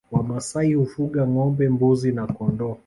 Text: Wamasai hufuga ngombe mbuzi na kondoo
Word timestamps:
Wamasai 0.13 0.73
hufuga 0.73 1.21
ngombe 1.29 1.69
mbuzi 1.73 2.09
na 2.15 2.23
kondoo 2.33 2.75